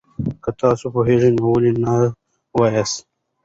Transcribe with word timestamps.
که 0.43 0.49
تاسو 0.61 0.85
پوهېږئ، 0.93 1.31
نو 1.35 1.43
ولې 1.53 1.71
نه 1.83 1.93
وایاست؟ 2.57 2.97